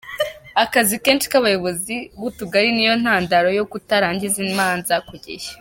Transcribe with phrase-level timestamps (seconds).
[0.63, 5.47] Akazi kenshi k’abayobozi b’utugari ni yo ntandaro yo kutarangiza imanza ku gihe